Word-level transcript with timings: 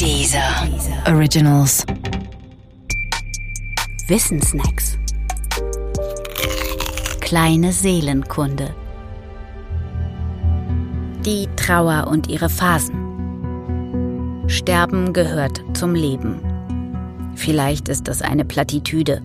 Dieser 0.00 0.68
Originals. 1.06 1.84
Wissensnacks. 4.08 4.98
Kleine 7.20 7.72
Seelenkunde. 7.72 8.74
Die 11.24 11.48
Trauer 11.56 12.08
und 12.08 12.28
ihre 12.28 12.48
Phasen. 12.48 12.98
Sterben 14.48 15.12
gehört 15.12 15.62
zum 15.74 15.94
Leben. 15.94 16.40
Vielleicht 17.36 17.88
ist 17.88 18.08
das 18.08 18.22
eine 18.22 18.44
Plattitüde, 18.44 19.22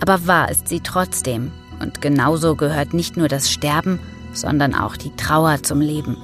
aber 0.00 0.26
wahr 0.26 0.50
ist 0.50 0.68
sie 0.68 0.80
trotzdem. 0.80 1.52
Und 1.80 2.00
genauso 2.00 2.56
gehört 2.56 2.94
nicht 2.94 3.16
nur 3.16 3.28
das 3.28 3.50
Sterben, 3.50 3.98
sondern 4.32 4.74
auch 4.74 4.96
die 4.96 5.14
Trauer 5.16 5.62
zum 5.62 5.80
Leben. 5.80 6.16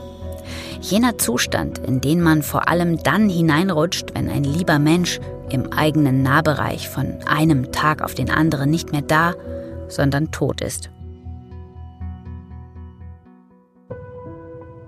Jener 0.81 1.19
Zustand, 1.19 1.79
in 1.79 2.01
den 2.01 2.23
man 2.23 2.43
vor 2.43 2.69
allem 2.69 3.03
dann 3.03 3.29
hineinrutscht, 3.29 4.15
wenn 4.15 4.31
ein 4.31 4.45
lieber 4.45 4.79
Mensch 4.79 5.21
im 5.51 5.73
eigenen 5.73 6.23
Nahbereich 6.23 6.89
von 6.89 7.19
einem 7.27 7.71
Tag 7.71 8.03
auf 8.03 8.15
den 8.15 8.31
anderen 8.31 8.71
nicht 8.71 8.93
mehr 8.93 9.03
da, 9.03 9.35
sondern 9.89 10.31
tot 10.31 10.63
ist. 10.63 10.91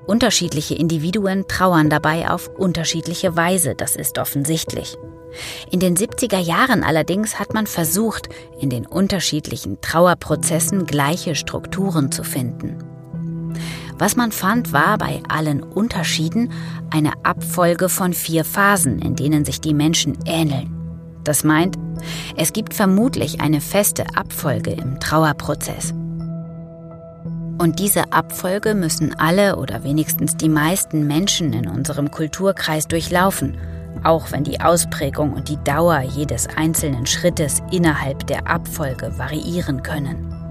Unterschiedliche 0.07 0.75
Individuen 0.75 1.47
trauern 1.47 1.89
dabei 1.89 2.31
auf 2.31 2.49
unterschiedliche 2.49 3.37
Weise, 3.37 3.75
das 3.75 3.95
ist 3.95 4.19
offensichtlich. 4.19 4.97
In 5.71 5.81
den 5.81 5.97
70er 5.97 6.39
Jahren 6.39 6.83
allerdings 6.85 7.39
hat 7.39 7.55
man 7.55 7.67
versucht, 7.67 8.29
in 8.59 8.69
den 8.69 8.87
unterschiedlichen 8.87 9.81
Trauerprozessen 9.81 10.87
gleiche 10.87 11.35
Strukturen 11.35 12.13
zu 12.13 12.25
finden. 12.25 12.92
Was 14.03 14.17
man 14.17 14.33
fand, 14.33 14.73
war 14.73 14.99
bei 14.99 15.23
allen 15.29 15.63
Unterschieden 15.63 16.51
eine 16.91 17.13
Abfolge 17.23 17.89
von 17.89 18.13
vier 18.13 18.45
Phasen, 18.45 18.99
in 18.99 19.15
denen 19.15 19.45
sich 19.45 19.61
die 19.61 19.75
Menschen 19.75 20.19
ähneln. 20.27 20.75
Das 21.23 21.45
meint, 21.45 21.79
es 22.37 22.53
gibt 22.53 22.75
vermutlich 22.75 23.41
eine 23.41 23.61
feste 23.61 24.05
Abfolge 24.17 24.73
im 24.73 24.99
Trauerprozess. 24.99 25.95
Und 27.59 27.79
diese 27.79 28.13
Abfolge 28.13 28.75
müssen 28.75 29.15
alle 29.21 29.55
oder 29.55 29.85
wenigstens 29.85 30.37
die 30.37 30.49
meisten 30.49 31.07
Menschen 31.07 31.53
in 31.53 31.69
unserem 31.69 32.11
Kulturkreis 32.11 32.89
durchlaufen, 32.89 33.57
auch 34.03 34.33
wenn 34.33 34.43
die 34.43 34.61
Ausprägung 34.61 35.33
und 35.33 35.49
die 35.49 35.63
Dauer 35.63 36.01
jedes 36.01 36.49
einzelnen 36.57 37.07
Schrittes 37.07 37.63
innerhalb 37.71 38.27
der 38.27 38.49
Abfolge 38.49 39.17
variieren 39.17 39.85
können. 39.85 40.42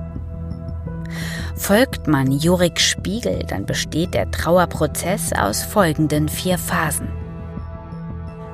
Folgt 1.61 2.07
man 2.07 2.31
Jurik 2.31 2.79
Spiegel, 2.79 3.45
dann 3.47 3.67
besteht 3.67 4.15
der 4.15 4.31
Trauerprozess 4.31 5.31
aus 5.31 5.63
folgenden 5.63 6.27
vier 6.27 6.57
Phasen. 6.57 7.07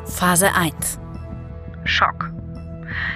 Phase 0.05 0.53
1 0.53 0.99
Schock. 1.85 2.29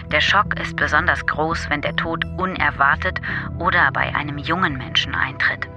Der 0.09 0.21
Schock 0.21 0.57
ist 0.61 0.77
besonders 0.77 1.25
groß, 1.25 1.69
wenn 1.69 1.81
der 1.81 1.93
Tod 1.97 2.23
unerwartet 2.37 3.19
oder 3.59 3.91
bei 3.91 4.15
einem 4.15 4.37
jungen 4.37 4.77
Menschen 4.77 5.13
eintritt. 5.13 5.67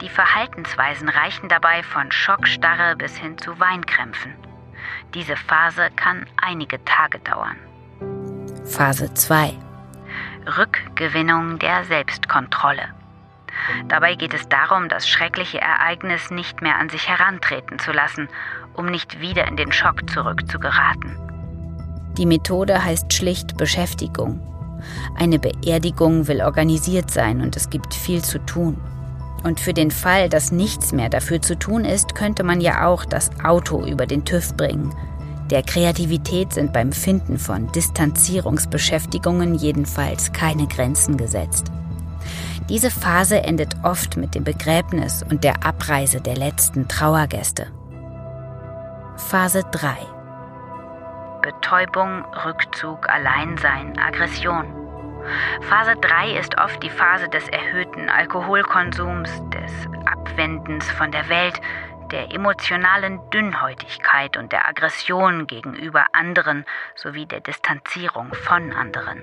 Die 0.00 0.08
Verhaltensweisen 0.08 1.10
reichen 1.10 1.50
dabei 1.50 1.82
von 1.82 2.10
Schockstarre 2.10 2.96
bis 2.96 3.18
hin 3.18 3.36
zu 3.36 3.60
Weinkrämpfen. 3.60 4.32
Diese 5.12 5.36
Phase 5.36 5.90
kann 5.94 6.24
einige 6.42 6.82
Tage 6.86 7.18
dauern. 7.18 7.58
Phase 8.64 9.12
2 9.12 9.52
Rückgewinnung 10.56 11.58
der 11.58 11.84
Selbstkontrolle. 11.84 12.96
Dabei 13.88 14.14
geht 14.14 14.34
es 14.34 14.48
darum, 14.48 14.88
das 14.88 15.08
schreckliche 15.08 15.60
Ereignis 15.60 16.30
nicht 16.30 16.62
mehr 16.62 16.76
an 16.78 16.88
sich 16.88 17.08
herantreten 17.08 17.78
zu 17.78 17.92
lassen, 17.92 18.28
um 18.74 18.86
nicht 18.86 19.20
wieder 19.20 19.46
in 19.48 19.56
den 19.56 19.72
Schock 19.72 20.08
zurückzugeraten. 20.10 21.16
Die 22.16 22.26
Methode 22.26 22.82
heißt 22.82 23.12
schlicht 23.12 23.56
Beschäftigung. 23.56 24.40
Eine 25.18 25.38
Beerdigung 25.38 26.28
will 26.28 26.42
organisiert 26.42 27.10
sein 27.10 27.40
und 27.40 27.56
es 27.56 27.70
gibt 27.70 27.94
viel 27.94 28.22
zu 28.22 28.38
tun. 28.46 28.80
Und 29.42 29.60
für 29.60 29.74
den 29.74 29.90
Fall, 29.90 30.28
dass 30.28 30.50
nichts 30.50 30.92
mehr 30.92 31.08
dafür 31.08 31.40
zu 31.40 31.58
tun 31.58 31.84
ist, 31.84 32.14
könnte 32.14 32.42
man 32.42 32.60
ja 32.60 32.86
auch 32.86 33.04
das 33.04 33.30
Auto 33.44 33.84
über 33.84 34.06
den 34.06 34.24
TÜV 34.24 34.56
bringen. 34.56 34.94
Der 35.50 35.62
Kreativität 35.62 36.52
sind 36.52 36.72
beim 36.72 36.90
Finden 36.90 37.38
von 37.38 37.70
Distanzierungsbeschäftigungen 37.70 39.54
jedenfalls 39.54 40.32
keine 40.32 40.66
Grenzen 40.66 41.16
gesetzt. 41.16 41.70
Diese 42.68 42.90
Phase 42.90 43.44
endet 43.44 43.76
oft 43.84 44.16
mit 44.16 44.34
dem 44.34 44.42
Begräbnis 44.42 45.22
und 45.22 45.44
der 45.44 45.64
Abreise 45.64 46.20
der 46.20 46.36
letzten 46.36 46.88
Trauergäste. 46.88 47.68
Phase 49.16 49.62
3 49.70 49.96
Betäubung, 51.42 52.24
Rückzug, 52.44 53.08
Alleinsein, 53.08 53.96
Aggression. 54.00 54.66
Phase 55.60 55.94
3 56.00 56.38
ist 56.38 56.58
oft 56.58 56.82
die 56.82 56.90
Phase 56.90 57.28
des 57.28 57.48
erhöhten 57.48 58.08
Alkoholkonsums, 58.08 59.30
des 59.50 59.72
Abwendens 60.04 60.90
von 60.90 61.12
der 61.12 61.28
Welt, 61.28 61.60
der 62.10 62.32
emotionalen 62.34 63.20
Dünnhäutigkeit 63.30 64.36
und 64.36 64.50
der 64.50 64.66
Aggression 64.68 65.46
gegenüber 65.46 66.06
anderen 66.12 66.64
sowie 66.96 67.26
der 67.26 67.40
Distanzierung 67.40 68.34
von 68.34 68.72
anderen. 68.72 69.22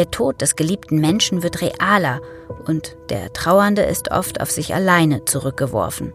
Der 0.00 0.10
Tod 0.10 0.40
des 0.40 0.56
geliebten 0.56 0.98
Menschen 0.98 1.42
wird 1.42 1.60
realer 1.60 2.22
und 2.66 2.96
der 3.10 3.34
Trauernde 3.34 3.82
ist 3.82 4.10
oft 4.10 4.40
auf 4.40 4.50
sich 4.50 4.74
alleine 4.74 5.26
zurückgeworfen. 5.26 6.14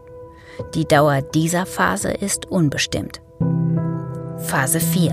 Die 0.74 0.86
Dauer 0.86 1.22
dieser 1.22 1.66
Phase 1.66 2.10
ist 2.10 2.50
unbestimmt. 2.50 3.20
Phase 4.38 4.80
4. 4.80 5.12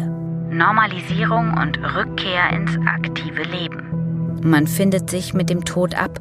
Normalisierung 0.49 1.53
und 1.53 1.77
Rückkehr 1.83 2.49
ins 2.51 2.71
aktive 2.87 3.43
Leben. 3.43 4.39
Man 4.41 4.65
findet 4.65 5.07
sich 5.07 5.35
mit 5.35 5.51
dem 5.51 5.65
Tod 5.65 5.93
ab, 5.93 6.19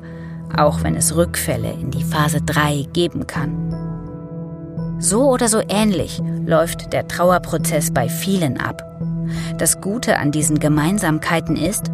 auch 0.54 0.82
wenn 0.82 0.94
es 0.94 1.16
Rückfälle 1.16 1.72
in 1.72 1.90
die 1.90 2.04
Phase 2.04 2.42
3 2.42 2.86
geben 2.92 3.26
kann. 3.26 4.98
So 4.98 5.30
oder 5.30 5.48
so 5.48 5.62
ähnlich 5.70 6.20
läuft 6.44 6.92
der 6.92 7.08
Trauerprozess 7.08 7.94
bei 7.94 8.10
vielen 8.10 8.60
ab. 8.60 8.82
Das 9.56 9.80
Gute 9.80 10.18
an 10.18 10.32
diesen 10.32 10.58
Gemeinsamkeiten 10.58 11.56
ist, 11.56 11.90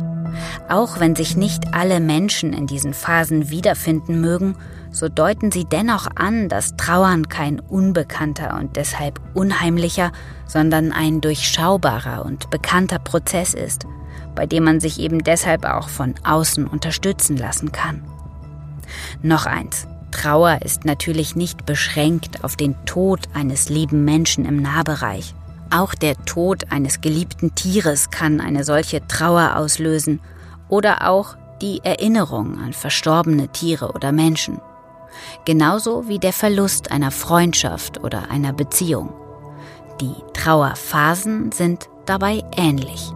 auch 0.69 1.00
wenn 1.00 1.16
sich 1.16 1.37
nicht 1.37 1.75
alle 1.75 2.00
Menschen 2.00 2.53
in 2.53 2.66
diesen 2.66 2.94
Phasen 2.94 3.50
wiederfinden 3.50 4.21
mögen, 4.21 4.56
so 4.91 5.09
deuten 5.09 5.50
sie 5.50 5.65
dennoch 5.65 6.09
an, 6.15 6.49
dass 6.49 6.77
Trauern 6.77 7.28
kein 7.28 7.61
unbekannter 7.61 8.56
und 8.59 8.77
deshalb 8.77 9.21
unheimlicher, 9.34 10.12
sondern 10.47 10.93
ein 10.93 11.21
durchschaubarer 11.21 12.25
und 12.25 12.50
bekannter 12.50 12.99
Prozess 12.99 13.55
ist, 13.55 13.87
bei 14.34 14.47
dem 14.47 14.65
man 14.65 14.81
sich 14.81 14.99
eben 14.99 15.22
deshalb 15.22 15.65
auch 15.65 15.89
von 15.89 16.15
außen 16.25 16.66
unterstützen 16.66 17.37
lassen 17.37 17.72
kann. 17.72 18.03
Noch 19.22 19.47
eins. 19.47 19.87
Trauer 20.10 20.60
ist 20.65 20.87
natürlich 20.87 21.37
nicht 21.37 21.66
beschränkt 21.66 22.43
auf 22.43 22.56
den 22.56 22.75
Tod 22.87 23.28
eines 23.34 23.69
lieben 23.69 24.05
Menschen 24.05 24.47
im 24.47 24.62
Nahbereich. 24.62 25.34
Auch 25.71 25.95
der 25.95 26.17
Tod 26.25 26.71
eines 26.73 27.01
geliebten 27.01 27.55
Tieres 27.55 28.11
kann 28.11 28.41
eine 28.41 28.65
solche 28.65 29.06
Trauer 29.06 29.56
auslösen 29.56 30.21
oder 30.69 31.09
auch 31.09 31.37
die 31.61 31.81
Erinnerung 31.83 32.59
an 32.59 32.73
verstorbene 32.73 33.49
Tiere 33.49 33.93
oder 33.93 34.12
Menschen. 34.12 34.61
Genauso 35.45 36.09
wie 36.09 36.19
der 36.19 36.33
Verlust 36.33 36.91
einer 36.91 37.11
Freundschaft 37.11 38.03
oder 38.03 38.31
einer 38.31 38.53
Beziehung. 38.53 39.12
Die 40.01 40.15
Trauerphasen 40.33 41.53
sind 41.53 41.89
dabei 42.07 42.43
ähnlich. 42.57 43.12